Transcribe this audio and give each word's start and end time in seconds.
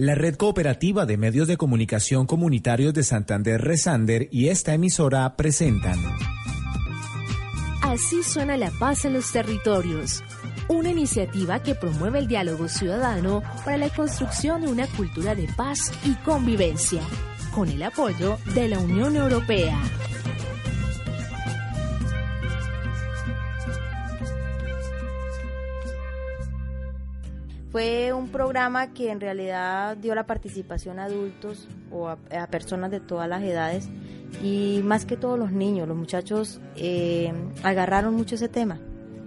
La 0.00 0.14
red 0.14 0.36
cooperativa 0.36 1.04
de 1.04 1.18
medios 1.18 1.46
de 1.46 1.58
comunicación 1.58 2.24
comunitarios 2.24 2.94
de 2.94 3.02
Santander 3.02 3.60
Resander 3.60 4.28
y 4.32 4.48
esta 4.48 4.72
emisora 4.72 5.36
presentan. 5.36 5.98
Así 7.82 8.22
suena 8.22 8.56
la 8.56 8.70
paz 8.70 9.04
en 9.04 9.12
los 9.12 9.30
territorios. 9.30 10.24
Una 10.68 10.88
iniciativa 10.88 11.62
que 11.62 11.74
promueve 11.74 12.18
el 12.18 12.28
diálogo 12.28 12.66
ciudadano 12.66 13.42
para 13.62 13.76
la 13.76 13.90
construcción 13.90 14.62
de 14.62 14.68
una 14.68 14.86
cultura 14.86 15.34
de 15.34 15.46
paz 15.54 15.92
y 16.06 16.14
convivencia, 16.24 17.02
con 17.54 17.68
el 17.68 17.82
apoyo 17.82 18.38
de 18.54 18.68
la 18.68 18.78
Unión 18.78 19.16
Europea. 19.16 19.78
Fue 27.70 28.12
un 28.12 28.28
programa 28.28 28.92
que 28.92 29.12
en 29.12 29.20
realidad 29.20 29.96
dio 29.96 30.14
la 30.16 30.26
participación 30.26 30.98
a 30.98 31.04
adultos 31.04 31.68
o 31.92 32.08
a, 32.08 32.16
personas 32.48 32.90
de 32.90 32.98
todas 32.98 33.28
las 33.28 33.42
edades 33.42 33.88
y 34.42 34.80
más 34.82 35.04
que 35.06 35.16
todos 35.16 35.38
los 35.38 35.52
niños, 35.52 35.86
los 35.86 35.96
muchachos 35.96 36.60
eh, 36.74 37.32
agarraron 37.62 38.14
mucho 38.14 38.34
ese 38.34 38.48
tema. 38.48 38.80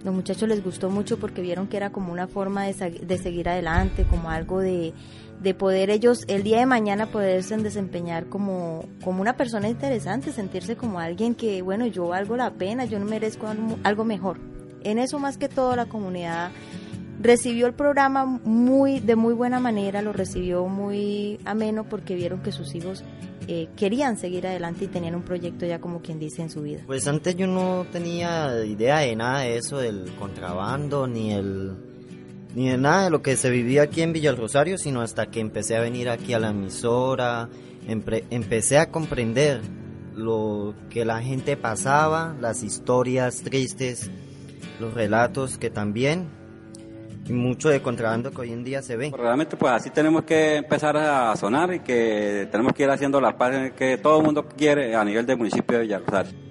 Los 0.04 0.14
muchachos 0.14 0.46
les 0.46 0.62
gustó 0.62 0.90
mucho 0.90 1.18
porque 1.18 1.40
vieron 1.40 1.66
que 1.68 1.78
era 1.78 1.90
como 1.90 2.12
una 2.12 2.26
forma 2.26 2.64
de, 2.64 2.74
de 2.74 3.16
seguir 3.16 3.48
adelante, 3.48 4.04
como 4.04 4.28
algo 4.28 4.60
de, 4.60 4.92
de, 5.40 5.54
poder 5.54 5.88
ellos 5.88 6.26
el 6.28 6.42
día 6.42 6.58
de 6.58 6.66
mañana 6.66 7.06
poderse 7.06 7.56
desempeñar 7.56 8.26
como, 8.26 8.84
como 9.02 9.22
una 9.22 9.38
persona 9.38 9.70
interesante, 9.70 10.32
sentirse 10.32 10.76
como 10.76 11.00
alguien 11.00 11.34
que, 11.34 11.62
bueno, 11.62 11.86
yo 11.86 12.08
valgo 12.08 12.36
la 12.36 12.50
pena, 12.50 12.84
yo 12.84 12.98
no 12.98 13.06
merezco 13.06 13.46
algo 13.82 14.04
mejor. 14.04 14.38
En 14.82 14.98
eso 14.98 15.18
más 15.18 15.38
que 15.38 15.48
todo 15.48 15.74
la 15.74 15.86
comunidad 15.86 16.50
recibió 17.24 17.66
el 17.66 17.72
programa 17.72 18.26
muy 18.44 19.00
de 19.00 19.16
muy 19.16 19.32
buena 19.32 19.58
manera, 19.58 20.02
lo 20.02 20.12
recibió 20.12 20.66
muy 20.68 21.40
ameno 21.46 21.84
porque 21.84 22.14
vieron 22.14 22.42
que 22.42 22.52
sus 22.52 22.74
hijos 22.74 23.02
eh, 23.48 23.68
querían 23.76 24.18
seguir 24.18 24.46
adelante 24.46 24.84
y 24.84 24.88
tenían 24.88 25.14
un 25.14 25.22
proyecto 25.22 25.64
ya 25.64 25.80
como 25.80 26.02
quien 26.02 26.18
dice 26.18 26.42
en 26.42 26.50
su 26.50 26.60
vida. 26.60 26.82
Pues 26.86 27.08
antes 27.08 27.34
yo 27.34 27.46
no 27.46 27.86
tenía 27.90 28.62
idea 28.66 28.98
de 28.98 29.16
nada 29.16 29.40
de 29.40 29.56
eso, 29.56 29.78
del 29.78 30.12
contrabando, 30.18 31.06
ni 31.06 31.32
el 31.32 31.74
ni 32.54 32.68
de 32.68 32.76
nada 32.76 33.04
de 33.04 33.10
lo 33.10 33.22
que 33.22 33.36
se 33.36 33.50
vivía 33.50 33.82
aquí 33.84 34.02
en 34.02 34.12
Villa 34.12 34.32
Rosario, 34.32 34.76
sino 34.76 35.00
hasta 35.00 35.26
que 35.26 35.40
empecé 35.40 35.76
a 35.76 35.80
venir 35.80 36.10
aquí 36.10 36.34
a 36.34 36.38
la 36.38 36.50
emisora, 36.50 37.48
empecé 37.88 38.78
a 38.78 38.90
comprender 38.90 39.60
lo 40.14 40.74
que 40.90 41.04
la 41.06 41.20
gente 41.20 41.56
pasaba, 41.56 42.36
las 42.40 42.62
historias 42.62 43.42
tristes, 43.42 44.10
los 44.78 44.94
relatos 44.94 45.58
que 45.58 45.70
también 45.70 46.28
y 47.26 47.32
mucho 47.32 47.68
de 47.68 47.80
contrabando 47.80 48.30
que 48.30 48.42
hoy 48.42 48.52
en 48.52 48.64
día 48.64 48.82
se 48.82 48.96
ve. 48.96 49.12
Realmente 49.16 49.56
pues 49.56 49.72
así 49.72 49.90
tenemos 49.90 50.24
que 50.24 50.56
empezar 50.56 50.96
a 50.96 51.34
sonar 51.36 51.72
y 51.74 51.80
que 51.80 52.48
tenemos 52.50 52.72
que 52.72 52.82
ir 52.84 52.90
haciendo 52.90 53.20
las 53.20 53.34
paz 53.34 53.72
que 53.72 53.98
todo 53.98 54.18
el 54.18 54.24
mundo 54.24 54.46
quiere 54.48 54.94
a 54.94 55.04
nivel 55.04 55.26
del 55.26 55.38
municipio 55.38 55.78
de 55.78 55.84
Villarrosario. 55.84 56.44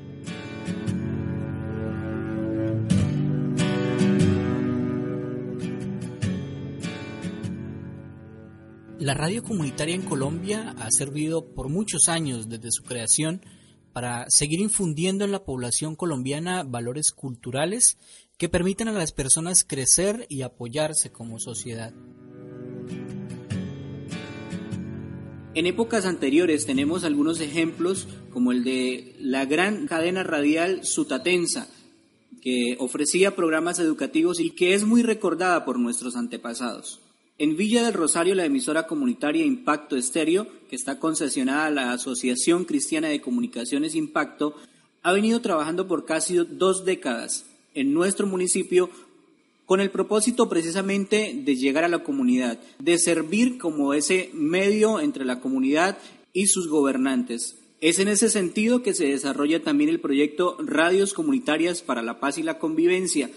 La 8.99 9.13
radio 9.13 9.43
comunitaria 9.43 9.95
en 9.95 10.03
Colombia 10.03 10.75
ha 10.79 10.89
servido 10.89 11.53
por 11.53 11.67
muchos 11.67 12.07
años 12.07 12.47
desde 12.47 12.71
su 12.71 12.83
creación 12.83 13.41
para 13.93 14.25
seguir 14.29 14.59
infundiendo 14.59 15.23
en 15.23 15.31
la 15.31 15.43
población 15.43 15.95
colombiana 15.95 16.63
valores 16.63 17.11
culturales 17.11 17.97
que 18.37 18.49
permitan 18.49 18.87
a 18.87 18.93
las 18.93 19.11
personas 19.11 19.63
crecer 19.63 20.25
y 20.29 20.41
apoyarse 20.41 21.11
como 21.11 21.39
sociedad. 21.39 21.93
En 25.55 25.67
épocas 25.67 26.05
anteriores 26.05 26.65
tenemos 26.65 27.03
algunos 27.03 27.39
ejemplos 27.39 28.07
como 28.31 28.51
el 28.51 28.63
de 28.63 29.15
la 29.19 29.45
gran 29.45 29.85
cadena 29.85 30.23
radial 30.23 30.83
Sutatensa, 30.83 31.69
que 32.41 32.75
ofrecía 32.79 33.35
programas 33.35 33.77
educativos 33.77 34.39
y 34.39 34.49
que 34.49 34.73
es 34.73 34.83
muy 34.83 35.03
recordada 35.03 35.63
por 35.63 35.79
nuestros 35.79 36.15
antepasados. 36.15 37.02
En 37.39 37.57
Villa 37.57 37.83
del 37.83 37.93
Rosario, 37.93 38.35
la 38.35 38.45
emisora 38.45 38.85
comunitaria 38.85 39.43
Impacto 39.43 39.95
Estéreo, 39.95 40.47
que 40.69 40.75
está 40.75 40.99
concesionada 40.99 41.65
a 41.65 41.71
la 41.71 41.91
Asociación 41.91 42.63
Cristiana 42.63 43.07
de 43.07 43.21
Comunicaciones 43.21 43.95
Impacto, 43.95 44.55
ha 45.01 45.11
venido 45.13 45.41
trabajando 45.41 45.87
por 45.87 46.05
casi 46.05 46.35
dos 46.35 46.85
décadas 46.85 47.45
en 47.73 47.91
nuestro 47.91 48.27
municipio 48.27 48.91
con 49.65 49.81
el 49.81 49.89
propósito 49.89 50.47
precisamente 50.47 51.33
de 51.43 51.55
llegar 51.55 51.83
a 51.83 51.87
la 51.89 52.03
comunidad, 52.03 52.59
de 52.77 52.99
servir 52.99 53.57
como 53.57 53.95
ese 53.95 54.29
medio 54.33 54.99
entre 54.99 55.25
la 55.25 55.39
comunidad 55.39 55.97
y 56.33 56.47
sus 56.47 56.67
gobernantes. 56.67 57.57
Es 57.81 57.99
en 57.99 58.07
ese 58.07 58.29
sentido 58.29 58.81
que 58.81 58.93
se 58.93 59.07
desarrolla 59.07 59.61
también 59.61 59.89
el 59.89 59.99
proyecto 59.99 60.55
Radios 60.59 61.13
Comunitarias 61.13 61.81
para 61.81 62.01
la 62.01 62.19
Paz 62.19 62.37
y 62.37 62.43
la 62.43 62.57
Convivencia, 62.57 63.29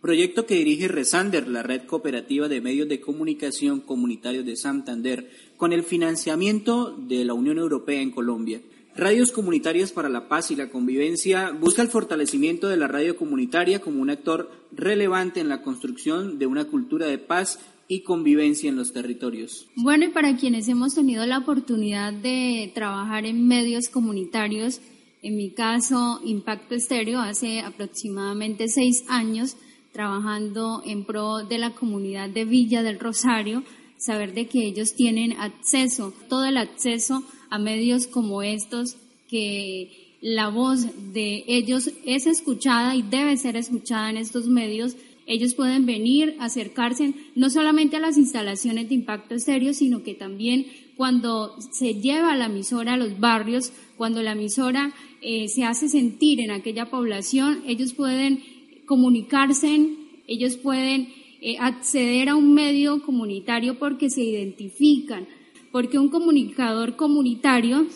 proyecto 0.00 0.46
que 0.46 0.56
dirige 0.56 0.88
Resander, 0.88 1.48
la 1.48 1.62
red 1.62 1.82
cooperativa 1.82 2.48
de 2.48 2.60
medios 2.60 2.88
de 2.88 3.00
comunicación 3.00 3.80
comunitarios 3.80 4.46
de 4.46 4.56
Santander, 4.56 5.30
con 5.56 5.72
el 5.72 5.82
financiamiento 5.82 6.96
de 6.96 7.24
la 7.24 7.34
Unión 7.34 7.58
Europea 7.58 8.00
en 8.00 8.10
Colombia. 8.10 8.60
Radios 8.96 9.30
Comunitarias 9.30 9.92
para 9.92 10.08
la 10.08 10.28
Paz 10.28 10.50
y 10.50 10.56
la 10.56 10.68
Convivencia 10.68 11.52
busca 11.52 11.80
el 11.80 11.88
fortalecimiento 11.88 12.68
de 12.68 12.76
la 12.76 12.88
radio 12.88 13.16
comunitaria 13.16 13.80
como 13.80 14.02
un 14.02 14.10
actor 14.10 14.50
relevante 14.72 15.40
en 15.40 15.48
la 15.48 15.62
construcción 15.62 16.38
de 16.38 16.46
una 16.46 16.64
cultura 16.64 17.06
de 17.06 17.18
paz 17.18 17.60
y 17.86 18.02
convivencia 18.02 18.68
en 18.68 18.76
los 18.76 18.92
territorios. 18.92 19.68
Bueno, 19.76 20.06
y 20.06 20.08
para 20.08 20.36
quienes 20.36 20.68
hemos 20.68 20.94
tenido 20.94 21.24
la 21.26 21.38
oportunidad 21.38 22.12
de 22.12 22.70
trabajar 22.74 23.26
en 23.26 23.46
medios 23.46 23.88
comunitarios, 23.88 24.80
en 25.22 25.36
mi 25.36 25.50
caso, 25.50 26.20
Impacto 26.24 26.74
Estéreo, 26.74 27.20
hace 27.20 27.60
aproximadamente 27.60 28.68
seis 28.68 29.04
años, 29.08 29.56
trabajando 29.92 30.82
en 30.84 31.04
pro 31.04 31.38
de 31.38 31.58
la 31.58 31.70
comunidad 31.70 32.28
de 32.28 32.44
Villa 32.44 32.82
del 32.82 32.98
Rosario, 32.98 33.64
saber 33.98 34.32
de 34.34 34.46
que 34.46 34.64
ellos 34.64 34.94
tienen 34.94 35.32
acceso, 35.32 36.14
todo 36.28 36.44
el 36.44 36.56
acceso 36.56 37.22
a 37.50 37.58
medios 37.58 38.06
como 38.06 38.42
estos 38.42 38.96
que 39.28 40.16
la 40.20 40.48
voz 40.48 40.86
de 41.12 41.44
ellos 41.46 41.90
es 42.04 42.26
escuchada 42.26 42.94
y 42.94 43.02
debe 43.02 43.36
ser 43.36 43.56
escuchada 43.56 44.10
en 44.10 44.16
estos 44.16 44.46
medios. 44.46 44.96
Ellos 45.26 45.54
pueden 45.54 45.86
venir, 45.86 46.36
acercarse 46.40 47.14
no 47.36 47.50
solamente 47.50 47.96
a 47.96 48.00
las 48.00 48.18
instalaciones 48.18 48.88
de 48.88 48.96
impacto 48.96 49.34
estéreo, 49.34 49.72
sino 49.72 50.02
que 50.02 50.14
también 50.14 50.66
cuando 50.96 51.56
se 51.72 51.94
lleva 51.94 52.36
la 52.36 52.46
emisora 52.46 52.94
a 52.94 52.96
los 52.96 53.20
barrios, 53.20 53.72
cuando 53.96 54.22
la 54.22 54.32
emisora 54.32 54.92
eh, 55.22 55.48
se 55.48 55.64
hace 55.64 55.88
sentir 55.88 56.40
en 56.40 56.50
aquella 56.50 56.90
población, 56.90 57.62
ellos 57.66 57.94
pueden 57.94 58.42
comunicarse, 58.90 59.86
ellos 60.26 60.56
pueden 60.56 61.14
eh, 61.40 61.56
acceder 61.60 62.28
a 62.28 62.34
un 62.34 62.52
medio 62.54 63.00
comunitario 63.02 63.78
porque 63.78 64.10
se 64.10 64.24
identifican, 64.24 65.28
porque 65.70 65.96
un 65.96 66.08
comunicador 66.08 66.96
comunitario 66.96 67.86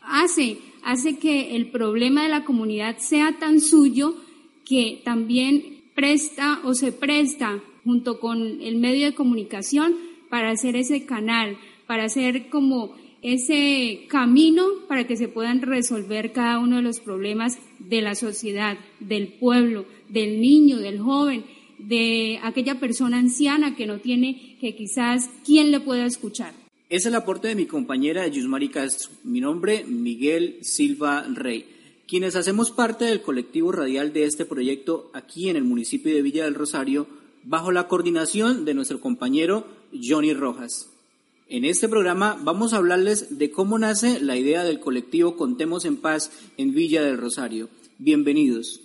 hace, 0.00 0.56
hace 0.82 1.18
que 1.18 1.54
el 1.54 1.70
problema 1.70 2.22
de 2.22 2.30
la 2.30 2.46
comunidad 2.46 2.96
sea 2.96 3.36
tan 3.38 3.60
suyo 3.60 4.14
que 4.64 5.02
también 5.04 5.82
presta 5.94 6.60
o 6.64 6.72
se 6.72 6.92
presta 6.92 7.62
junto 7.84 8.18
con 8.18 8.62
el 8.62 8.76
medio 8.76 9.04
de 9.04 9.14
comunicación 9.14 9.96
para 10.30 10.48
hacer 10.50 10.76
ese 10.76 11.04
canal, 11.04 11.58
para 11.86 12.04
hacer 12.04 12.48
como 12.48 12.94
ese 13.22 14.06
camino 14.08 14.64
para 14.88 15.06
que 15.06 15.16
se 15.16 15.28
puedan 15.28 15.62
resolver 15.62 16.32
cada 16.32 16.58
uno 16.58 16.76
de 16.76 16.82
los 16.82 17.00
problemas 17.00 17.58
de 17.78 18.00
la 18.00 18.14
sociedad, 18.14 18.78
del 19.00 19.28
pueblo, 19.28 19.86
del 20.08 20.40
niño, 20.40 20.78
del 20.78 21.00
joven, 21.00 21.44
de 21.78 22.38
aquella 22.42 22.80
persona 22.80 23.18
anciana 23.18 23.76
que 23.76 23.86
no 23.86 23.98
tiene, 23.98 24.56
que 24.60 24.74
quizás 24.74 25.30
quién 25.44 25.70
le 25.70 25.80
pueda 25.80 26.06
escuchar. 26.06 26.54
Es 26.88 27.06
el 27.06 27.14
aporte 27.14 27.48
de 27.48 27.54
mi 27.54 27.66
compañera 27.66 28.26
Yusmari 28.26 28.70
Castro. 28.70 29.10
Mi 29.22 29.40
nombre, 29.40 29.84
Miguel 29.84 30.58
Silva 30.62 31.26
Rey. 31.28 31.66
Quienes 32.06 32.34
hacemos 32.34 32.70
parte 32.70 33.04
del 33.04 33.20
colectivo 33.20 33.72
radial 33.72 34.14
de 34.14 34.24
este 34.24 34.46
proyecto 34.46 35.10
aquí 35.12 35.50
en 35.50 35.56
el 35.56 35.64
municipio 35.64 36.14
de 36.14 36.22
Villa 36.22 36.44
del 36.44 36.54
Rosario, 36.54 37.06
bajo 37.44 37.72
la 37.72 37.88
coordinación 37.88 38.64
de 38.64 38.72
nuestro 38.72 39.00
compañero 39.00 39.66
Johnny 39.92 40.32
Rojas. 40.32 40.90
En 41.50 41.64
este 41.64 41.88
programa 41.88 42.36
vamos 42.42 42.74
a 42.74 42.76
hablarles 42.76 43.38
de 43.38 43.50
cómo 43.50 43.78
nace 43.78 44.20
la 44.20 44.36
idea 44.36 44.64
del 44.64 44.80
colectivo 44.80 45.34
Contemos 45.34 45.86
en 45.86 45.96
Paz 45.98 46.30
en 46.58 46.74
Villa 46.74 47.02
del 47.02 47.16
Rosario. 47.16 47.70
Bienvenidos. 47.96 48.82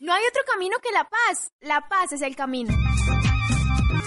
No 0.00 0.14
hay 0.14 0.22
otro 0.26 0.40
camino 0.50 0.76
que 0.82 0.90
la 0.92 1.04
paz. 1.04 1.52
La 1.60 1.86
paz 1.86 2.12
es 2.12 2.22
el 2.22 2.36
camino. 2.36 2.72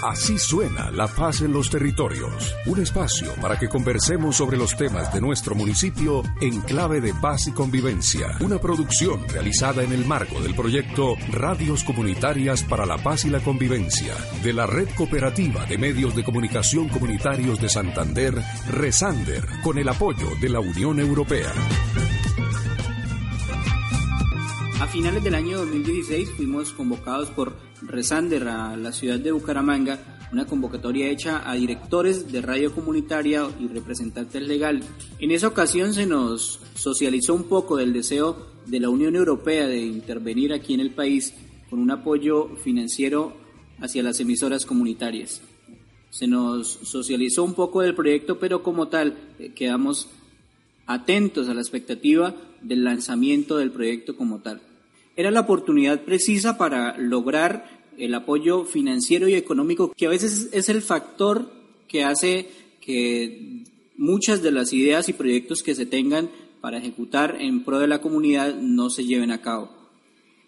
Así 0.07 0.39
suena 0.39 0.89
la 0.89 1.05
paz 1.05 1.41
en 1.41 1.51
los 1.51 1.69
territorios. 1.69 2.55
Un 2.65 2.79
espacio 2.79 3.33
para 3.41 3.59
que 3.59 3.67
conversemos 3.67 4.37
sobre 4.37 4.55
los 4.55 4.77
temas 4.77 5.13
de 5.13 5.19
nuestro 5.19 5.53
municipio 5.53 6.23
en 6.39 6.61
clave 6.61 7.01
de 7.01 7.13
paz 7.13 7.47
y 7.47 7.51
convivencia. 7.51 8.37
Una 8.39 8.57
producción 8.57 9.27
realizada 9.27 9.83
en 9.83 9.91
el 9.91 10.05
marco 10.05 10.39
del 10.39 10.55
proyecto 10.55 11.15
Radios 11.33 11.83
Comunitarias 11.83 12.63
para 12.63 12.85
la 12.85 12.97
Paz 12.97 13.25
y 13.25 13.29
la 13.29 13.41
Convivencia 13.41 14.13
de 14.41 14.53
la 14.53 14.65
Red 14.65 14.87
Cooperativa 14.95 15.65
de 15.65 15.77
Medios 15.77 16.15
de 16.15 16.23
Comunicación 16.23 16.87
Comunitarios 16.87 17.59
de 17.59 17.67
Santander, 17.67 18.41
Resander, 18.69 19.45
con 19.61 19.77
el 19.77 19.89
apoyo 19.89 20.29
de 20.39 20.47
la 20.47 20.61
Unión 20.61 21.01
Europea. 21.01 21.51
A 24.79 24.85
finales 24.85 25.23
del 25.23 25.33
año 25.33 25.57
2016 25.57 26.29
fuimos 26.37 26.71
convocados 26.71 27.31
por 27.31 27.55
Resander 27.81 28.47
a 28.47 28.77
la 28.77 28.91
ciudad 28.91 29.17
de 29.17 29.31
Bucaramanga, 29.31 29.99
una 30.31 30.45
convocatoria 30.45 31.09
hecha 31.09 31.49
a 31.49 31.55
directores 31.55 32.31
de 32.31 32.41
radio 32.41 32.71
comunitaria 32.71 33.49
y 33.59 33.67
representantes 33.69 34.39
legales. 34.43 34.85
En 35.17 35.31
esa 35.31 35.47
ocasión 35.47 35.95
se 35.95 36.05
nos 36.05 36.59
socializó 36.75 37.33
un 37.33 37.45
poco 37.45 37.75
del 37.75 37.91
deseo 37.91 38.37
de 38.67 38.79
la 38.79 38.89
Unión 38.89 39.15
Europea 39.15 39.67
de 39.67 39.79
intervenir 39.79 40.53
aquí 40.53 40.75
en 40.75 40.81
el 40.81 40.91
país 40.91 41.33
con 41.71 41.79
un 41.79 41.89
apoyo 41.89 42.55
financiero 42.57 43.35
hacia 43.81 44.03
las 44.03 44.19
emisoras 44.19 44.67
comunitarias. 44.67 45.41
Se 46.11 46.27
nos 46.27 46.67
socializó 46.67 47.43
un 47.43 47.55
poco 47.55 47.81
del 47.81 47.95
proyecto, 47.95 48.37
pero 48.37 48.61
como 48.61 48.89
tal 48.89 49.17
eh, 49.39 49.53
quedamos 49.55 50.07
atentos 50.85 51.49
a 51.49 51.55
la 51.55 51.61
expectativa 51.61 52.35
del 52.61 52.83
lanzamiento 52.83 53.57
del 53.57 53.71
proyecto 53.71 54.15
como 54.15 54.39
tal. 54.39 54.61
Era 55.17 55.31
la 55.31 55.41
oportunidad 55.41 56.03
precisa 56.03 56.57
para 56.59 56.95
lograr 56.97 57.81
el 57.97 58.13
apoyo 58.13 58.65
financiero 58.65 59.27
y 59.27 59.33
económico, 59.33 59.91
que 59.97 60.05
a 60.05 60.09
veces 60.09 60.49
es 60.53 60.69
el 60.69 60.83
factor 60.83 61.51
que 61.87 62.03
hace 62.03 62.47
que 62.79 63.63
muchas 63.97 64.43
de 64.43 64.51
las 64.51 64.71
ideas 64.73 65.09
y 65.09 65.13
proyectos 65.13 65.63
que 65.63 65.73
se 65.73 65.87
tengan 65.87 66.29
para 66.61 66.77
ejecutar 66.77 67.37
en 67.39 67.63
pro 67.63 67.79
de 67.79 67.87
la 67.87 67.99
comunidad 67.99 68.55
no 68.61 68.91
se 68.91 69.05
lleven 69.05 69.31
a 69.31 69.41
cabo. 69.41 69.71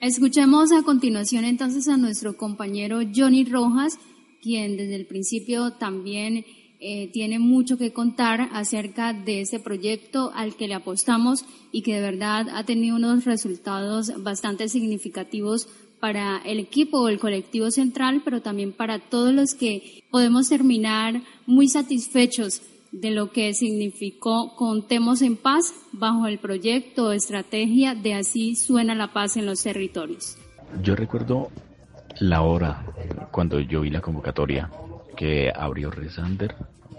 Escuchemos 0.01 0.71
a 0.71 0.83
continuación 0.83 1.45
entonces 1.45 1.87
a 1.87 1.97
nuestro 1.97 2.37
compañero 2.37 2.99
Johnny 3.13 3.45
Rojas, 3.45 3.97
quien 4.41 4.77
desde 4.77 4.95
el 4.95 5.07
principio 5.07 5.71
también 5.71 6.45
eh, 6.81 7.09
tiene 7.11 7.39
mucho 7.39 7.77
que 7.77 7.91
contar 7.91 8.47
acerca 8.53 9.11
de 9.11 9.41
este 9.41 9.59
proyecto 9.59 10.31
al 10.33 10.55
que 10.55 10.69
le 10.69 10.75
apostamos 10.75 11.43
y 11.73 11.81
que 11.81 11.95
de 11.95 12.01
verdad 12.01 12.47
ha 12.53 12.63
tenido 12.63 12.95
unos 12.95 13.25
resultados 13.25 14.13
bastante 14.23 14.69
significativos 14.69 15.67
para 15.99 16.37
el 16.45 16.57
equipo 16.59 17.01
o 17.01 17.09
el 17.09 17.19
colectivo 17.19 17.69
central, 17.69 18.21
pero 18.23 18.41
también 18.41 18.71
para 18.71 18.99
todos 18.99 19.33
los 19.33 19.55
que 19.55 20.03
podemos 20.09 20.47
terminar 20.47 21.21
muy 21.45 21.67
satisfechos 21.67 22.61
de 22.93 23.11
lo 23.11 23.31
que 23.31 23.53
significó 23.53 24.55
Contemos 24.55 25.21
en 25.21 25.35
Paz 25.35 25.73
bajo 25.91 26.27
el 26.27 26.39
proyecto 26.39 27.07
o 27.07 27.11
estrategia 27.11 27.93
de 27.93 28.13
Así 28.13 28.55
suena 28.55 28.95
la 28.95 29.11
paz 29.11 29.35
en 29.35 29.45
los 29.45 29.61
territorios. 29.61 30.37
Yo 30.81 30.95
recuerdo 30.95 31.49
la 32.19 32.41
hora 32.41 32.85
cuando 33.31 33.59
yo 33.59 33.81
vi 33.81 33.89
la 33.89 33.99
convocatoria 33.99 34.71
que 35.19 35.51
abrió 35.53 35.91
Resander 35.91 36.55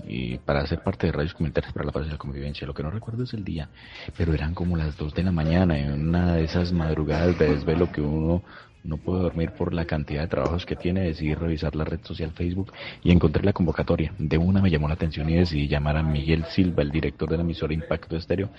y 0.07 0.37
para 0.37 0.67
ser 0.67 0.81
parte 0.81 1.07
de 1.07 1.13
radios 1.13 1.33
comunitarias 1.33 1.73
para 1.73 1.87
la 1.87 1.93
paz 1.93 2.05
y 2.07 2.11
la 2.11 2.19
convivencia. 2.19 2.67
Lo 2.67 2.75
que 2.75 2.83
no 2.83 2.91
recuerdo 2.91 3.25
es 3.25 3.33
el 3.33 3.45
día, 3.45 3.71
pero 4.15 4.35
eran 4.35 4.53
como 4.53 4.77
las 4.77 4.99
2 4.99 5.15
de 5.15 5.23
la 5.23 5.33
mañana, 5.33 5.79
en 5.79 6.09
una 6.09 6.35
de 6.35 6.45
esas 6.45 6.71
madrugadas 6.71 7.39
de 7.39 7.49
desvelo 7.55 7.91
que 7.91 8.03
uno 8.03 8.43
no 8.85 8.99
puede 8.99 9.23
dormir 9.23 9.53
por 9.53 9.73
la 9.73 9.87
cantidad 9.87 10.21
de 10.21 10.29
trabajos 10.29 10.67
que 10.67 10.77
tiene, 10.77 11.01
decidí 11.01 11.33
revisar 11.33 11.75
la 11.75 11.85
red 11.85 12.01
social 12.03 12.33
Facebook 12.33 12.75
y 13.03 13.11
encontré 13.11 13.43
la 13.43 13.55
convocatoria. 13.55 14.13
De 14.19 14.37
una 14.37 14.61
me 14.61 14.71
llamó 14.71 14.87
la 14.87 14.95
atención 14.95 15.31
y 15.31 15.37
decidí 15.37 15.67
llamar 15.67 15.97
a 15.97 16.03
Miguel 16.03 16.45
Silva, 16.51 16.83
el 16.83 16.91
director 16.91 17.31
de 17.31 17.39
la 17.39 17.43
emisora 17.43 17.73
Impacto 17.73 18.19
Estéreo, 18.19 18.51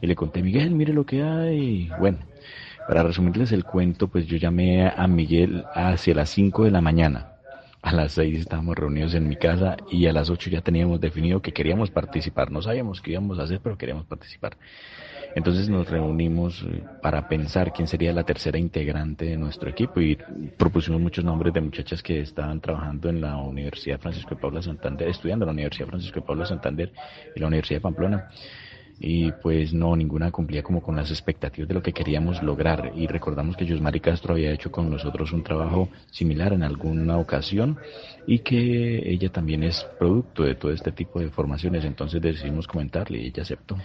y 0.00 0.06
le 0.06 0.14
conté, 0.14 0.44
Miguel, 0.44 0.70
mire 0.70 0.92
lo 0.92 1.04
que 1.04 1.24
hay. 1.24 1.90
Bueno, 1.98 2.18
para 2.86 3.02
resumirles 3.02 3.50
el 3.50 3.64
cuento, 3.64 4.06
pues 4.06 4.28
yo 4.28 4.36
llamé 4.36 4.86
a 4.86 5.08
Miguel 5.08 5.64
hacia 5.74 6.14
las 6.14 6.30
5 6.30 6.62
de 6.62 6.70
la 6.70 6.80
mañana 6.80 7.37
a 7.88 7.92
las 7.92 8.12
seis 8.12 8.40
estábamos 8.40 8.76
reunidos 8.76 9.14
en 9.14 9.26
mi 9.26 9.36
casa 9.36 9.78
y 9.90 10.06
a 10.06 10.12
las 10.12 10.28
ocho 10.28 10.50
ya 10.50 10.60
teníamos 10.60 11.00
definido 11.00 11.40
que 11.40 11.52
queríamos 11.52 11.90
participar. 11.90 12.50
No 12.50 12.60
sabíamos 12.60 13.00
qué 13.00 13.12
íbamos 13.12 13.38
a 13.38 13.44
hacer, 13.44 13.60
pero 13.62 13.78
queríamos 13.78 14.04
participar. 14.04 14.58
Entonces 15.34 15.70
nos 15.70 15.88
reunimos 15.88 16.62
eh, 16.68 16.82
para 17.00 17.28
pensar 17.28 17.72
quién 17.72 17.88
sería 17.88 18.12
la 18.12 18.24
tercera 18.24 18.58
integrante 18.58 19.24
de 19.24 19.38
nuestro 19.38 19.70
equipo 19.70 20.02
y 20.02 20.18
propusimos 20.58 21.00
muchos 21.00 21.24
nombres 21.24 21.54
de 21.54 21.62
muchachas 21.62 22.02
que 22.02 22.20
estaban 22.20 22.60
trabajando 22.60 23.08
en 23.08 23.22
la 23.22 23.38
Universidad 23.38 23.98
Francisco 23.98 24.34
de 24.34 24.40
Paula 24.40 24.60
Santander, 24.60 25.08
estudiando 25.08 25.44
en 25.44 25.48
la 25.48 25.52
Universidad 25.52 25.86
Francisco 25.86 26.20
de 26.20 26.26
Paula 26.26 26.44
Santander 26.44 26.92
y 27.34 27.40
la 27.40 27.46
Universidad 27.46 27.78
de 27.78 27.82
Pamplona 27.82 28.28
y 29.00 29.30
pues 29.32 29.72
no, 29.72 29.94
ninguna 29.94 30.30
cumplía 30.30 30.62
como 30.62 30.82
con 30.82 30.96
las 30.96 31.10
expectativas 31.10 31.68
de 31.68 31.74
lo 31.74 31.82
que 31.82 31.92
queríamos 31.92 32.42
lograr 32.42 32.92
y 32.96 33.06
recordamos 33.06 33.56
que 33.56 33.66
Yosmari 33.66 34.00
Castro 34.00 34.34
había 34.34 34.52
hecho 34.52 34.72
con 34.72 34.90
nosotros 34.90 35.32
un 35.32 35.42
trabajo 35.42 35.88
similar 36.10 36.52
en 36.52 36.62
alguna 36.62 37.18
ocasión 37.18 37.78
y 38.26 38.40
que 38.40 39.10
ella 39.10 39.30
también 39.30 39.62
es 39.62 39.86
producto 39.98 40.42
de 40.42 40.54
todo 40.54 40.72
este 40.72 40.92
tipo 40.92 41.20
de 41.20 41.30
formaciones, 41.30 41.84
entonces 41.84 42.20
decidimos 42.20 42.66
comentarle 42.66 43.18
y 43.18 43.26
ella 43.26 43.42
aceptó 43.42 43.76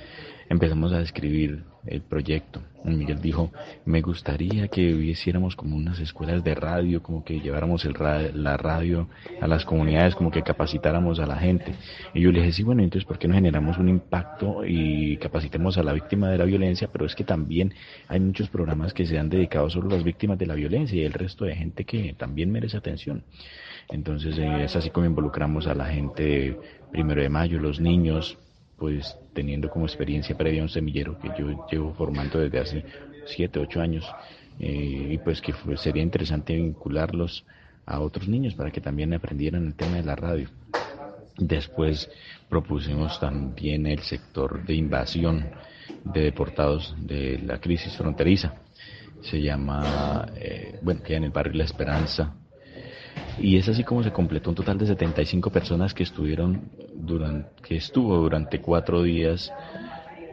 empezamos 0.50 0.94
a 0.94 1.00
describir 1.00 1.64
el 1.86 2.02
proyecto. 2.02 2.62
Miguel 2.86 3.22
dijo, 3.22 3.52
me 3.86 4.02
gustaría 4.02 4.68
que 4.68 4.82
hiciéramos 4.82 5.56
como 5.56 5.76
unas 5.76 6.00
escuelas 6.00 6.44
de 6.44 6.56
radio, 6.56 7.02
como 7.02 7.24
que 7.24 7.40
lleváramos 7.40 7.86
el 7.86 7.94
la 7.94 8.58
radio 8.58 9.08
a 9.42 9.48
las 9.48 9.66
comunidades, 9.66 10.16
como 10.16 10.32
que 10.32 10.44
capacitáramos 10.44 11.20
a 11.20 11.26
la 11.26 11.38
gente. 11.38 11.74
Y 12.14 12.22
yo 12.22 12.32
le 12.32 12.40
dije, 12.40 12.54
sí, 12.54 12.64
bueno, 12.64 12.84
entonces, 12.84 13.06
¿por 13.08 13.18
qué 13.18 13.28
no 13.28 13.36
generamos 13.36 13.78
un 13.78 13.90
impacto 13.90 14.66
y 14.66 15.03
capacitemos 15.20 15.78
a 15.78 15.84
la 15.84 15.94
víctima 15.94 16.30
de 16.30 16.38
la 16.38 16.46
violencia? 16.46 16.90
Pero 16.92 17.06
es 17.06 17.16
que 17.16 17.24
también 17.24 17.74
hay 18.08 18.20
muchos 18.20 18.50
programas 18.50 18.94
que 18.94 19.06
se 19.06 19.18
han 19.18 19.30
dedicado 19.30 19.70
solo 19.70 19.90
a 19.90 19.94
las 19.96 20.04
víctimas 20.04 20.38
de 20.38 20.46
la 20.46 20.56
violencia 20.56 21.02
y 21.02 21.06
el 21.06 21.14
resto 21.14 21.46
de 21.46 21.56
gente 21.56 21.86
que 21.86 22.14
también 22.18 22.52
merece 22.52 22.78
atención. 22.78 23.24
Entonces, 23.90 24.38
eh, 24.38 24.64
es 24.64 24.76
así 24.76 24.90
como 24.90 25.06
involucramos 25.06 25.68
a 25.68 25.76
la 25.76 25.86
gente 25.86 26.58
primero 26.92 27.22
de 27.22 27.30
mayo, 27.30 27.60
los 27.60 27.80
niños, 27.80 28.38
pues 28.78 29.18
teniendo 29.34 29.70
como 29.70 29.86
experiencia 29.86 30.38
previa 30.38 30.62
un 30.62 30.70
semillero 30.70 31.20
que 31.20 31.30
yo 31.38 31.68
llevo 31.72 31.94
formando 31.94 32.40
desde 32.40 32.60
hace 32.60 32.86
7, 33.26 33.60
8 33.60 33.82
años 33.82 34.06
eh, 34.60 35.10
y 35.12 35.18
pues 35.20 35.42
que 35.42 35.54
sería 35.78 36.04
interesante 36.04 36.56
vincularlos 36.56 37.46
a 37.86 38.00
otros 38.00 38.28
niños 38.28 38.54
para 38.56 38.72
que 38.72 38.82
también 38.82 39.14
aprendieran 39.14 39.66
el 39.66 39.76
tema 39.76 39.96
de 39.98 40.04
la 40.04 40.16
radio. 40.16 40.50
Después 41.38 42.10
propusimos 42.50 43.20
también 43.20 43.88
el 43.88 44.00
sector 44.00 44.66
de 44.66 44.76
invasión 44.76 45.50
de 46.04 46.22
deportados 46.22 46.96
de 47.00 47.40
la 47.40 47.60
crisis 47.60 47.96
fronteriza. 47.98 48.56
Se 49.22 49.42
llama, 49.42 50.28
eh, 50.36 50.80
bueno, 50.82 51.02
queda 51.02 51.18
en 51.18 51.24
el 51.26 51.32
barrio 51.32 51.54
La 51.54 51.64
Esperanza, 51.64 52.36
y 53.40 53.58
es 53.58 53.68
así 53.68 53.84
como 53.84 54.04
se 54.04 54.12
completó 54.12 54.50
un 54.50 54.56
total 54.56 54.78
de 54.78 54.86
75 54.86 55.50
personas 55.50 55.94
que 55.94 56.04
estuvieron 56.04 56.70
durante, 56.94 57.50
que 57.64 57.78
estuvo 57.78 58.18
durante 58.18 58.62
cuatro 58.62 59.02
días, 59.02 59.52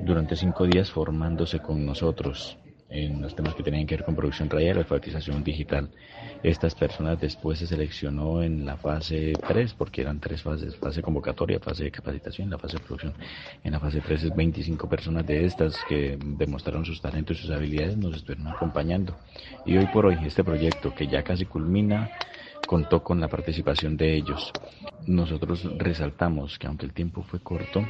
durante 0.01 0.37
cinco 0.37 0.67
días 0.67 0.91
formándose 0.91 1.61
con 1.61 1.85
nosotros 1.87 2.59
en 2.91 3.23
los 3.23 3.35
temas 3.35 3.55
que 3.55 3.63
tenían 3.63 3.87
que 3.87 3.97
ver 3.97 4.05
con 4.05 4.17
producción 4.17 4.51
radial, 4.51 4.79
alfabetización 4.79 5.45
digital. 5.45 5.89
Estas 6.43 6.75
personas 6.75 7.21
después 7.21 7.59
se 7.59 7.67
seleccionó 7.67 8.43
en 8.43 8.65
la 8.65 8.77
fase 8.77 9.33
3, 9.47 9.75
porque 9.75 10.03
eran 10.03 10.21
tres 10.21 10.43
fases, 10.43 10.77
fase 10.77 11.03
convocatoria, 11.03 11.61
fase 11.61 11.85
de 11.85 11.91
capacitación, 11.91 12.51
la 12.51 12.59
fase 12.59 12.79
de 12.79 12.85
producción. 12.85 13.15
En 13.63 13.73
la 13.73 13.81
fase 13.81 14.01
3 14.01 14.25
es 14.25 14.37
25 14.37 14.89
personas 14.89 15.27
de 15.27 15.45
estas 15.45 15.77
que 15.89 16.19
demostraron 16.21 16.85
sus 16.85 17.01
talentos 17.01 17.39
y 17.39 17.43
sus 17.43 17.51
habilidades, 17.51 17.97
nos 17.97 18.17
estuvieron 18.17 18.49
acompañando. 18.49 19.17
Y 19.65 19.77
hoy 19.77 19.87
por 19.93 20.07
hoy, 20.07 20.19
este 20.25 20.43
proyecto 20.43 20.95
que 20.95 21.07
ya 21.07 21.23
casi 21.23 21.45
culmina, 21.45 22.11
contó 22.67 23.03
con 23.03 23.21
la 23.21 23.29
participación 23.29 23.97
de 23.97 24.15
ellos. 24.15 24.53
Nosotros 25.07 25.65
resaltamos 25.77 26.59
que 26.59 26.67
aunque 26.67 26.87
el 26.87 26.93
tiempo 26.93 27.23
fue 27.23 27.41
corto, 27.41 27.85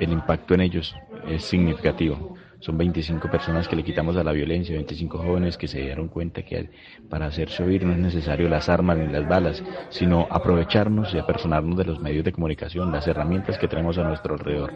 el 0.00 0.12
impacto 0.12 0.54
en 0.54 0.62
ellos 0.62 0.94
es 1.28 1.44
significativo. 1.44 2.36
Son 2.60 2.78
25 2.78 3.30
personas 3.30 3.68
que 3.68 3.76
le 3.76 3.84
quitamos 3.84 4.16
a 4.16 4.24
la 4.24 4.32
violencia, 4.32 4.74
25 4.74 5.18
jóvenes 5.18 5.56
que 5.56 5.68
se 5.68 5.80
dieron 5.80 6.08
cuenta 6.08 6.42
que 6.42 6.70
para 7.08 7.26
hacerse 7.26 7.62
oír 7.62 7.84
no 7.84 7.92
es 7.92 7.98
necesario 7.98 8.48
las 8.48 8.68
armas 8.68 8.96
ni 8.96 9.06
las 9.08 9.28
balas, 9.28 9.62
sino 9.90 10.26
aprovecharnos 10.30 11.12
y 11.14 11.18
apersonarnos 11.18 11.76
de 11.76 11.84
los 11.84 12.00
medios 12.00 12.24
de 12.24 12.32
comunicación, 12.32 12.92
las 12.92 13.06
herramientas 13.06 13.58
que 13.58 13.68
tenemos 13.68 13.98
a 13.98 14.04
nuestro 14.04 14.34
alrededor. 14.34 14.72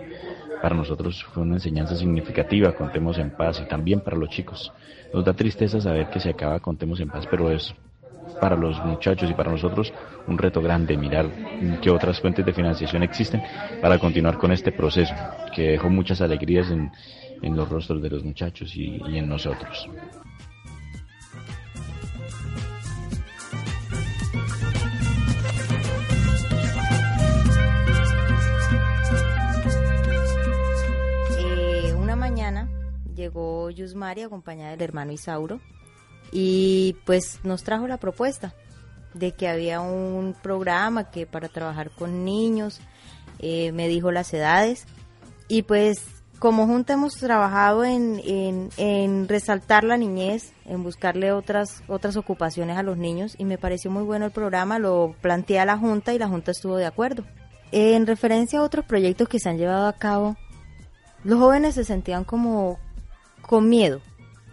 Para 0.60 0.74
nosotros 0.74 1.24
fue 1.24 1.44
una 1.44 1.54
enseñanza 1.54 1.96
significativa, 1.96 2.72
contemos 2.72 3.16
en 3.18 3.30
paz, 3.30 3.60
y 3.64 3.68
también 3.68 4.00
para 4.00 4.16
los 4.16 4.28
chicos. 4.28 4.72
Nos 5.12 5.24
da 5.24 5.32
tristeza 5.32 5.80
saber 5.80 6.10
que 6.10 6.20
se 6.20 6.30
acaba 6.30 6.60
Contemos 6.60 7.00
en 7.00 7.08
paz, 7.08 7.26
pero 7.30 7.50
es 7.50 7.74
para 8.40 8.56
los 8.56 8.78
muchachos 8.84 9.30
y 9.30 9.34
para 9.34 9.50
nosotros 9.50 9.92
un 10.26 10.36
reto 10.38 10.60
grande 10.60 10.96
mirar 10.96 11.26
qué 11.80 11.90
otras 11.90 12.20
fuentes 12.20 12.44
de 12.44 12.52
financiación 12.52 13.02
existen 13.02 13.42
para 13.80 13.98
continuar 13.98 14.38
con 14.38 14.52
este 14.52 14.70
proceso 14.70 15.14
que 15.54 15.70
dejó 15.70 15.88
muchas 15.88 16.20
alegrías 16.20 16.70
en, 16.70 16.90
en 17.42 17.56
los 17.56 17.68
rostros 17.68 18.02
de 18.02 18.10
los 18.10 18.24
muchachos 18.24 18.74
y, 18.74 19.00
en 19.04 19.28
nosotros. 19.28 19.88
Eh, 31.38 31.94
una 31.94 32.16
mañana 32.16 32.68
llegó 33.14 33.70
Yusmari 33.70 34.22
acompañada 34.22 34.72
del 34.72 34.82
hermano 34.82 35.12
Isauro 35.12 35.60
y 36.32 36.96
pues 37.04 37.40
nos 37.44 37.62
trajo 37.62 37.86
la 37.86 37.98
propuesta 37.98 38.54
de 39.14 39.32
que 39.32 39.48
había 39.48 39.80
un 39.80 40.34
programa 40.42 41.10
que 41.10 41.26
para 41.26 41.48
trabajar 41.48 41.90
con 41.90 42.24
niños 42.24 42.80
eh, 43.38 43.72
me 43.72 43.88
dijo 43.88 44.12
las 44.12 44.32
edades 44.34 44.86
y 45.48 45.62
pues 45.62 46.17
como 46.38 46.66
junta 46.66 46.92
hemos 46.92 47.14
trabajado 47.14 47.84
en, 47.84 48.20
en, 48.76 49.28
resaltar 49.28 49.84
la 49.84 49.96
niñez, 49.96 50.52
en 50.66 50.82
buscarle 50.82 51.32
otras, 51.32 51.82
otras 51.88 52.16
ocupaciones 52.16 52.76
a 52.76 52.82
los 52.82 52.96
niños 52.96 53.34
y 53.38 53.44
me 53.44 53.58
pareció 53.58 53.90
muy 53.90 54.04
bueno 54.04 54.26
el 54.26 54.30
programa, 54.30 54.78
lo 54.78 55.14
planteé 55.20 55.58
a 55.58 55.64
la 55.64 55.76
junta 55.76 56.14
y 56.14 56.18
la 56.18 56.28
junta 56.28 56.52
estuvo 56.52 56.76
de 56.76 56.86
acuerdo. 56.86 57.24
En 57.72 58.06
referencia 58.06 58.60
a 58.60 58.62
otros 58.62 58.84
proyectos 58.84 59.28
que 59.28 59.40
se 59.40 59.48
han 59.48 59.58
llevado 59.58 59.88
a 59.88 59.92
cabo, 59.92 60.36
los 61.24 61.38
jóvenes 61.38 61.74
se 61.74 61.84
sentían 61.84 62.24
como 62.24 62.78
con 63.42 63.68
miedo, 63.68 64.00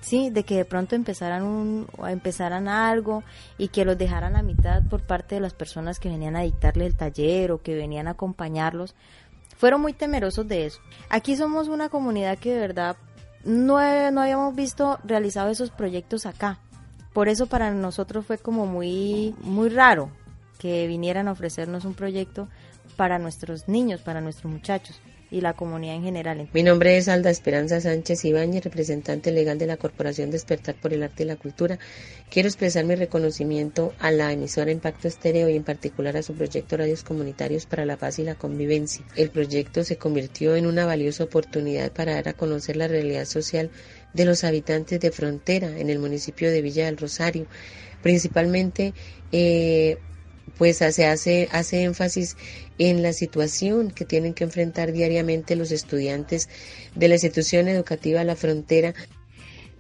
¿sí? 0.02 0.30
De 0.30 0.44
que 0.44 0.56
de 0.56 0.66
pronto 0.66 0.96
empezaran, 0.96 1.44
un, 1.44 1.88
empezaran 2.08 2.68
algo 2.68 3.24
y 3.58 3.68
que 3.68 3.86
los 3.86 3.98
dejaran 3.98 4.36
a 4.36 4.44
mitad 4.44 4.84
por 4.90 5.02
parte 5.02 5.36
de 5.36 5.42
las 5.42 5.54
personas 5.54 6.00
que 6.00 6.10
venían 6.10 6.36
a 6.36 6.42
dictarle 6.42 6.86
el 6.86 6.96
taller 6.96 7.52
o 7.52 7.62
que 7.62 7.76
venían 7.76 8.08
a 8.08 8.12
acompañarlos. 8.12 8.96
Fueron 9.58 9.82
muy 9.82 9.94
temerosos 9.94 10.48
de 10.48 10.66
eso. 10.66 10.80
Aquí 11.10 11.36
somos 11.36 11.68
una 11.68 11.90
comunidad 11.90 12.38
que 12.38 12.54
de 12.54 12.60
verdad 12.60 12.98
no, 13.44 13.78
no 14.12 14.22
habíamos 14.22 14.56
visto 14.56 15.00
realizado 15.04 15.50
esos 15.50 15.72
proyectos 15.72 16.26
acá. 16.26 16.60
Por 17.14 17.30
eso 17.30 17.48
para 17.48 17.72
nosotros 17.72 18.26
fue 18.26 18.38
como 18.38 18.66
muy, 18.66 19.36
muy 19.42 19.70
raro 19.70 20.10
que 20.60 20.88
vinieran 20.88 21.28
a 21.28 21.32
ofrecernos 21.32 21.86
un 21.86 21.94
proyecto 21.94 22.50
para 22.98 23.20
nuestros 23.20 23.68
niños, 23.68 24.02
para 24.02 24.22
nuestros 24.22 24.52
muchachos 24.52 25.00
y 25.36 25.42
la 25.42 25.54
comunidad 25.54 25.96
en 25.96 26.04
general. 26.04 26.48
Mi 26.54 26.64
nombre 26.64 26.96
es 26.96 27.10
Alda 27.10 27.30
Esperanza 27.30 27.82
Sánchez 27.82 28.24
Ibáñez, 28.24 28.64
representante 28.64 29.34
legal 29.34 29.58
de 29.58 29.68
la 29.68 29.76
Corporación 29.76 30.32
Despertar 30.32 30.76
por 30.76 30.94
el 30.94 31.04
Arte 31.04 31.24
y 31.24 31.26
la 31.26 31.36
Cultura. 31.36 31.78
Quiero 32.30 32.48
expresar 32.48 32.86
mi 32.86 32.96
reconocimiento 32.96 33.94
a 34.00 34.12
la 34.12 34.32
emisora 34.32 34.72
Impacto 34.72 35.10
Estéreo 35.10 35.50
y 35.50 35.58
en 35.58 35.66
particular 35.66 36.16
a 36.16 36.24
su 36.24 36.36
proyecto 36.36 36.78
Radios 36.78 37.04
Comunitarios 37.04 37.66
para 37.66 37.86
la 37.86 37.98
Paz 37.98 38.18
y 38.20 38.24
la 38.24 38.36
Convivencia. 38.36 39.04
El 39.18 39.30
proyecto 39.30 39.84
se 39.84 39.98
convirtió 39.98 40.56
en 40.56 40.68
una 40.68 40.86
valiosa 40.86 41.26
oportunidad 41.26 41.92
para 41.92 42.14
dar 42.14 42.30
a 42.30 42.34
conocer 42.34 42.78
la 42.78 42.88
realidad 42.88 43.26
social 43.26 43.72
de 44.14 44.24
los 44.24 44.46
habitantes 44.46 45.02
de 45.02 45.12
frontera 45.12 45.78
en 45.78 45.90
el 45.90 46.00
municipio 46.00 46.50
de 46.50 46.62
Villa 46.62 46.86
del 46.86 46.96
Rosario, 46.96 47.46
principalmente 48.02 48.94
eh, 49.34 49.98
pues 50.58 50.78
se 50.78 51.06
hace, 51.06 51.50
hace 51.52 51.84
énfasis 51.84 52.38
en 52.78 53.04
la 53.04 53.14
situación 53.14 53.92
que 53.92 54.06
tienen 54.06 54.34
que 54.34 54.44
enfrentar 54.44 54.92
diariamente 54.92 55.56
los 55.56 55.72
estudiantes 55.72 56.50
de 56.96 57.08
la 57.08 57.16
institución 57.16 57.68
educativa 57.68 58.24
La 58.24 58.36
Frontera. 58.36 58.94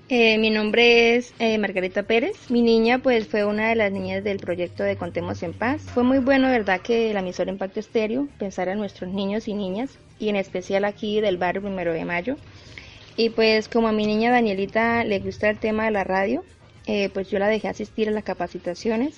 Eh, 0.08 0.38
mi 0.38 0.51
nombre 0.51 1.15
es 1.15 1.34
eh, 1.39 1.58
Margarita 1.58 2.03
Pérez. 2.03 2.51
Mi 2.51 2.62
niña 2.62 3.00
pues 3.00 3.27
fue 3.27 3.44
una 3.44 3.70
de 3.70 3.75
las 3.75 3.91
niñas 3.91 4.24
del 4.24 4.38
proyecto 4.38 4.84
de 4.84 4.98
Contemos 4.98 5.41
en 5.41 5.53
Paz. 5.53 5.82
Fue 5.82 6.03
muy 6.03 6.20
bueno, 6.20 6.48
verdad, 6.48 6.82
que 6.82 7.12
la 7.12 7.22
emisora 7.22 7.51
Impacto 7.51 7.79
Estéreo 7.79 8.27
pensara 8.38 8.74
en 8.74 8.77
nuestros 8.77 9.12
niños 9.12 9.48
y 9.48 9.55
niñas 9.55 9.98
y 10.20 10.29
en 10.29 10.36
especial 10.36 10.86
aquí 10.86 11.22
del 11.22 11.38
barrio 11.38 11.63
Primero 11.63 11.91
de 11.91 12.05
Mayo. 12.05 12.36
Y 13.17 13.29
pues 13.29 13.67
como 13.67 13.88
a 13.88 13.94
mi 13.94 14.05
niña 14.05 14.29
Danielita 14.29 15.03
le 15.05 15.20
gusta 15.20 15.50
el 15.50 15.58
tema 15.58 15.86
de 15.86 15.91
la 15.91 16.03
radio, 16.03 16.44
eh, 16.86 17.10
pues 17.12 17.32
yo 17.32 17.39
la 17.39 17.48
dejé 17.48 17.67
asistir 17.67 18.08
a 18.08 18.12
las 18.12 18.24
capacitaciones 18.24 19.15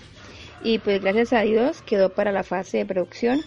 y 0.63 0.79
pues 0.79 1.01
gracias 1.01 1.33
a 1.33 1.41
Dios 1.41 1.81
quedó 1.81 2.09
para 2.09 2.31
la 2.31 2.43
fase 2.43 2.77
de 2.77 2.85
producción 2.85 3.41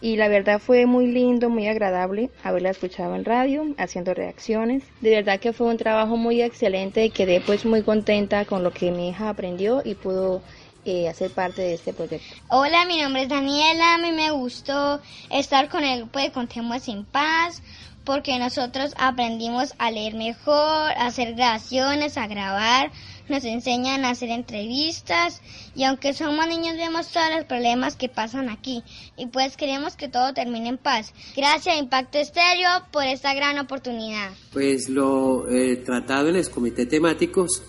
y 0.00 0.16
la 0.16 0.28
verdad 0.28 0.58
fue 0.58 0.86
muy 0.86 1.06
lindo, 1.06 1.50
muy 1.50 1.68
agradable 1.68 2.30
haberla 2.42 2.70
escuchado 2.70 3.14
en 3.14 3.24
radio, 3.24 3.66
haciendo 3.76 4.14
reacciones. 4.14 4.82
De 5.00 5.10
verdad 5.10 5.38
que 5.40 5.52
fue 5.52 5.66
un 5.66 5.76
trabajo 5.76 6.16
muy 6.16 6.42
excelente 6.42 7.04
y 7.04 7.10
quedé 7.10 7.40
pues 7.40 7.64
muy 7.64 7.82
contenta 7.82 8.44
con 8.46 8.62
lo 8.62 8.72
que 8.72 8.90
mi 8.90 9.10
hija 9.10 9.28
aprendió 9.28 9.82
y 9.84 9.94
pudo 9.94 10.42
eh, 10.86 11.08
hacer 11.08 11.30
parte 11.30 11.60
de 11.60 11.74
este 11.74 11.92
proyecto. 11.92 12.34
Hola, 12.48 12.86
mi 12.86 13.02
nombre 13.02 13.22
es 13.22 13.28
Daniela, 13.28 13.94
a 13.94 13.98
mí 13.98 14.12
me 14.12 14.30
gustó 14.30 15.00
estar 15.30 15.68
con 15.68 15.84
el 15.84 16.00
grupo 16.00 16.18
de 16.18 16.32
Contemos 16.32 16.88
en 16.88 17.04
Paz 17.04 17.62
porque 18.04 18.38
nosotros 18.38 18.94
aprendimos 18.96 19.74
a 19.78 19.90
leer 19.90 20.14
mejor, 20.14 20.56
a 20.56 21.06
hacer 21.06 21.34
grabaciones, 21.34 22.16
a 22.16 22.26
grabar, 22.26 22.90
nos 23.30 23.44
enseñan 23.44 24.04
a 24.04 24.10
hacer 24.10 24.28
entrevistas 24.30 25.40
y 25.74 25.84
aunque 25.84 26.12
somos 26.12 26.46
niños 26.48 26.76
vemos 26.76 27.08
todos 27.08 27.30
los 27.34 27.44
problemas 27.46 27.96
que 27.96 28.08
pasan 28.08 28.50
aquí 28.50 28.82
y 29.16 29.26
pues 29.26 29.56
queremos 29.56 29.96
que 29.96 30.08
todo 30.08 30.34
termine 30.34 30.68
en 30.68 30.78
paz. 30.78 31.14
Gracias 31.36 31.76
a 31.76 31.78
Impacto 31.78 32.18
Estéreo 32.18 32.68
por 32.92 33.04
esta 33.04 33.32
gran 33.32 33.58
oportunidad. 33.58 34.32
Pues 34.52 34.88
lo 34.88 35.48
eh, 35.48 35.76
tratado 35.76 36.28
en 36.28 36.36
los 36.36 36.48
comités 36.48 36.88
temáticos 36.88 37.62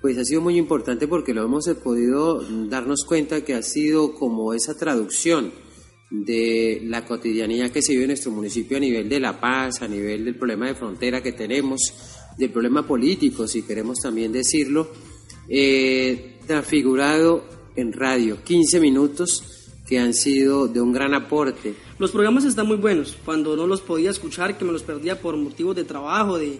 pues 0.00 0.18
ha 0.18 0.24
sido 0.24 0.40
muy 0.40 0.56
importante 0.56 1.08
porque 1.08 1.34
lo 1.34 1.44
hemos 1.44 1.68
podido 1.82 2.40
darnos 2.68 3.04
cuenta 3.04 3.42
que 3.44 3.54
ha 3.54 3.62
sido 3.62 4.14
como 4.14 4.52
esa 4.52 4.76
traducción 4.76 5.52
de 6.10 6.80
la 6.84 7.04
cotidianidad 7.04 7.70
que 7.70 7.82
se 7.82 7.92
vive 7.92 8.04
en 8.04 8.10
nuestro 8.10 8.30
municipio 8.30 8.76
a 8.76 8.80
nivel 8.80 9.08
de 9.08 9.18
la 9.18 9.40
paz, 9.40 9.82
a 9.82 9.88
nivel 9.88 10.24
del 10.24 10.36
problema 10.36 10.66
de 10.66 10.74
frontera 10.74 11.22
que 11.22 11.32
tenemos, 11.32 11.80
del 12.36 12.50
problema 12.50 12.86
político, 12.86 13.46
si 13.46 13.62
queremos 13.62 14.00
también 14.00 14.32
decirlo, 14.32 14.88
eh, 15.48 16.38
transfigurado 16.46 17.44
en 17.76 17.92
radio, 17.92 18.38
15 18.42 18.80
minutos 18.80 19.42
que 19.86 19.98
han 19.98 20.14
sido 20.14 20.66
de 20.66 20.80
un 20.80 20.92
gran 20.92 21.14
aporte. 21.14 21.74
Los 21.98 22.10
programas 22.10 22.44
están 22.44 22.66
muy 22.66 22.76
buenos, 22.76 23.16
cuando 23.24 23.56
no 23.56 23.66
los 23.66 23.80
podía 23.80 24.10
escuchar, 24.10 24.58
que 24.58 24.64
me 24.64 24.72
los 24.72 24.82
perdía 24.82 25.20
por 25.20 25.36
motivos 25.36 25.76
de 25.76 25.84
trabajo, 25.84 26.38
de, 26.38 26.58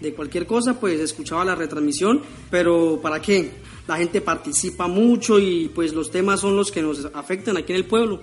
de 0.00 0.14
cualquier 0.14 0.46
cosa, 0.46 0.80
pues 0.80 0.98
escuchaba 0.98 1.44
la 1.44 1.54
retransmisión, 1.54 2.22
pero 2.50 2.98
¿para 3.02 3.20
qué? 3.20 3.50
La 3.86 3.96
gente 3.96 4.20
participa 4.20 4.86
mucho 4.86 5.38
y 5.38 5.70
pues 5.74 5.92
los 5.92 6.10
temas 6.10 6.40
son 6.40 6.56
los 6.56 6.70
que 6.70 6.82
nos 6.82 7.04
afectan 7.14 7.56
aquí 7.56 7.72
en 7.72 7.78
el 7.78 7.84
pueblo. 7.84 8.22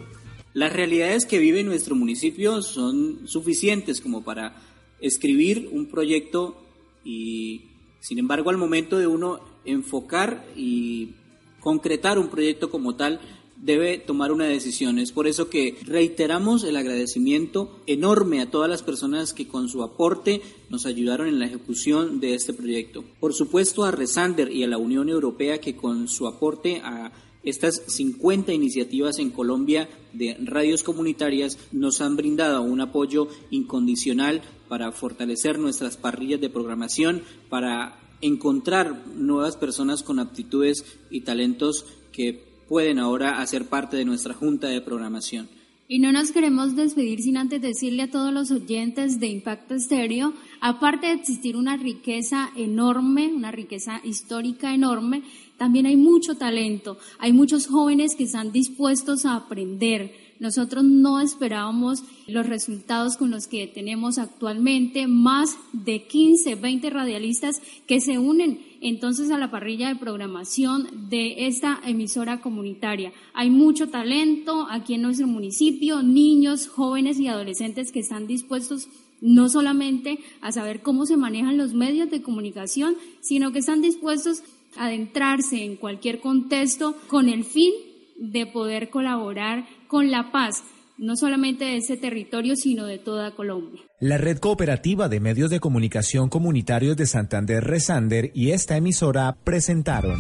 Las 0.53 0.74
realidades 0.74 1.25
que 1.25 1.38
vive 1.38 1.63
nuestro 1.63 1.96
municipio 1.96 2.62
son 2.62 3.27
suficientes 3.27 4.01
como 4.01 4.24
para 4.24 4.56
escribir 5.00 5.70
un 5.72 5.88
proyecto 5.88 6.69
y, 7.03 7.63
sin 8.00 8.20
embargo, 8.20 8.50
al 8.50 8.58
momento 8.58 8.98
de 8.98 9.08
uno 9.08 9.39
enfocar 9.65 10.46
y 10.56 11.15
concretar 11.60 12.18
un 12.18 12.29
proyecto 12.29 12.70
como 12.70 12.96
tal, 12.96 13.20
debe 13.62 13.98
tomar 13.98 14.32
una 14.32 14.46
decisión. 14.46 15.00
Es 15.00 15.12
por 15.12 15.27
eso 15.27 15.50
que 15.50 15.77
reiteramos 15.86 16.63
el 16.63 16.77
agradecimiento 16.77 17.82
enorme 17.88 18.41
a 18.41 18.50
todas 18.50 18.70
las 18.70 18.84
personas 18.84 19.34
que 19.34 19.48
con 19.48 19.68
su 19.68 19.84
aporte 19.84 20.41
nos 20.70 20.86
ayudaron 20.86 21.27
en 21.27 21.39
la 21.39 21.46
ejecución 21.46 22.20
de 22.20 22.36
este 22.36 22.53
proyecto. 22.53 23.03
Por 23.20 23.34
supuesto 23.34 23.84
a 23.84 23.91
Resander 23.91 24.51
y 24.51 24.63
a 24.63 24.68
la 24.68 24.77
Unión 24.77 25.10
Europea 25.10 25.60
que 25.60 25.75
con 25.75 26.08
su 26.08 26.27
aporte 26.27 26.82
a 26.84 27.12
estas 27.50 27.82
50 27.88 28.53
iniciativas 28.53 29.20
en 29.20 29.32
Colombia 29.32 29.89
de 30.13 30.38
radios 30.44 30.84
comunitarias 30.84 31.58
nos 31.72 32.01
han 32.01 32.15
brindado 32.15 32.62
un 32.62 32.82
apoyo 32.82 33.27
incondicional 33.51 34.41
para 34.68 34.91
fortalecer 34.91 35.60
nuestras 35.60 35.98
parrillas 35.98 36.41
de 36.41 36.50
programación, 36.50 37.24
para 37.50 38.00
encontrar 38.22 39.06
nuevas 39.15 39.56
personas 39.58 40.03
con 40.03 40.20
aptitudes 40.20 40.86
y 41.10 41.22
talentos 41.22 41.86
que 42.12 42.44
pueden 42.68 43.00
ahora 43.00 43.41
hacer 43.41 43.65
parte 43.65 43.98
de 43.98 44.06
nuestra 44.06 44.34
junta 44.34 44.68
de 44.68 44.82
programación. 44.82 45.50
Y 45.91 45.98
no 45.98 46.12
nos 46.12 46.31
queremos 46.31 46.75
despedir 46.75 47.19
sin 47.24 47.36
antes 47.36 47.63
decirle 47.63 48.03
a 48.03 48.12
todos 48.12 48.31
los 48.31 48.51
oyentes 48.51 49.19
de 49.19 49.25
Impacto 49.25 49.74
Estéreo, 49.74 50.36
aparte 50.62 51.08
de 51.08 51.13
existir 51.13 51.58
una 51.58 51.77
riqueza 51.77 52.51
enorme, 52.55 53.34
una 53.34 53.50
riqueza 53.50 54.00
histórica 54.03 54.72
enorme, 54.72 55.24
también 55.58 55.88
hay 55.88 55.96
mucho 55.96 56.36
talento, 56.36 57.00
hay 57.17 57.34
muchos 57.34 57.65
jóvenes 57.65 58.15
que 58.15 58.25
están 58.25 58.51
dispuestos 58.51 59.25
a 59.25 59.36
aprender, 59.36 60.13
nosotros 60.39 60.84
no 60.84 61.19
esperábamos 61.19 62.03
los 62.27 62.48
resultados 62.48 63.17
con 63.17 63.29
los 63.29 63.48
que 63.48 63.67
tenemos 63.67 64.17
actualmente, 64.17 65.08
más 65.08 65.58
de 65.74 66.08
15, 66.08 66.55
20 66.55 66.89
radialistas 66.89 67.62
que 67.88 68.00
se 68.00 68.17
unen 68.17 68.62
entonces 68.81 69.31
a 69.31 69.38
la 69.38 69.51
parrilla 69.51 69.89
de 69.89 70.00
programación 70.00 71.10
de 71.10 71.48
esta 71.48 71.79
emisora 71.86 72.39
comunitaria. 72.39 73.12
Hay 73.34 73.50
mucho 73.50 73.89
talento 73.89 74.67
aquí 74.69 74.93
en 74.93 75.01
nuestro 75.01 75.27
municipio, 75.27 76.01
niños, 76.01 76.67
jóvenes 76.67 77.19
y 77.19 77.27
adolescentes 77.27 77.91
que 77.91 78.00
están 78.00 78.25
dispuestos 78.25 78.88
no 79.22 79.50
solamente 79.50 80.19
a 80.39 80.53
saber 80.53 80.81
cómo 80.81 81.05
se 81.05 81.17
manejan 81.17 81.58
los 81.58 81.74
medios 81.74 82.10
de 82.10 82.22
comunicación, 82.22 82.96
sino 83.19 83.51
que 83.51 83.60
están 83.60 83.81
dispuestos 83.81 84.43
a 84.77 84.86
adentrarse 84.86 85.65
en 85.65 85.75
cualquier 85.75 86.22
contexto 86.22 86.96
con 87.08 87.27
el 87.27 87.43
fin 87.43 87.74
de 88.17 88.46
poder 88.46 88.89
colaborar 88.89 89.67
con 89.89 90.12
la 90.12 90.31
paz 90.31 90.63
no 91.00 91.15
solamente 91.15 91.65
de 91.65 91.77
ese 91.77 91.98
territorio, 91.98 92.55
sino 92.55 92.86
de 92.86 93.00
toda 93.00 93.31
Colombia. 93.31 93.81
La 94.00 94.17
Red 94.17 94.38
Cooperativa 94.39 95.08
de 95.08 95.19
Medios 95.19 95.50
de 95.50 95.60
Comunicación 95.60 96.29
Comunitarios 96.29 96.96
de 96.98 97.05
Santander 97.05 97.63
Resander 97.63 98.31
y 98.36 98.51
esta 98.51 98.77
emisora 98.77 99.36
presentaron. 99.43 100.19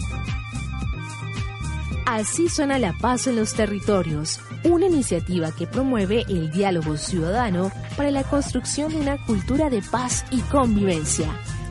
Así 2.05 2.49
suena 2.49 2.79
la 2.79 2.93
paz 2.93 3.27
en 3.27 3.35
los 3.35 3.53
territorios, 3.53 4.39
una 4.63 4.87
iniciativa 4.87 5.51
que 5.55 5.67
promueve 5.67 6.23
el 6.27 6.49
diálogo 6.49 6.97
ciudadano 6.97 7.71
para 7.95 8.09
la 8.09 8.23
construcción 8.23 8.91
de 8.91 8.97
una 8.97 9.23
cultura 9.25 9.69
de 9.69 9.81
paz 9.81 10.25
y 10.31 10.39
convivencia 10.43 11.27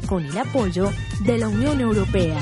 con 0.06 0.24
el 0.24 0.38
apoyo 0.38 0.90
de 1.24 1.38
la 1.38 1.48
Unión 1.48 1.80
Europea. 1.80 2.38